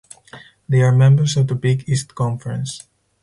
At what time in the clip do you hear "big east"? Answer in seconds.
1.53-2.15